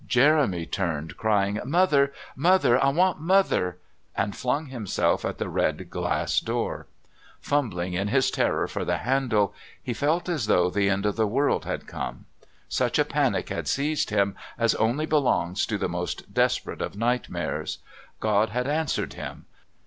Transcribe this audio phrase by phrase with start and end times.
[0.07, 2.11] Jeremy turned, crying "Mother!
[2.35, 2.83] Mother!
[2.83, 3.77] I want Mother!"
[4.17, 6.87] and flung himself at the red glass doors;
[7.39, 11.27] fumbling in his terror for the handle, he felt as though the end of the
[11.27, 12.25] world had come;
[12.67, 17.77] such a panic had seized him as only belongs to the most desperate of nightmares.
[18.19, 19.45] God had answered him.